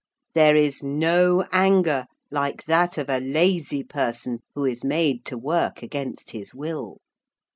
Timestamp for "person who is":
3.83-4.83